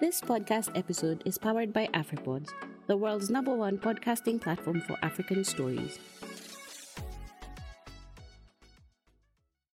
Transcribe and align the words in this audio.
This 0.00 0.20
podcast 0.20 0.70
episode 0.78 1.24
is 1.24 1.38
powered 1.38 1.72
by 1.72 1.88
AfriPods, 1.88 2.50
the 2.86 2.96
world's 2.96 3.30
number 3.30 3.52
one 3.52 3.78
podcasting 3.78 4.40
platform 4.40 4.80
for 4.80 4.96
African 5.02 5.42
stories. 5.42 5.98